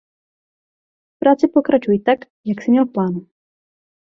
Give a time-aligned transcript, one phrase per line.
[1.15, 3.27] V práci pokračuj tak, jak jsi měl v plánu.